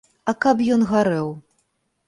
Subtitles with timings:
[0.31, 1.31] А каб ён гарэў!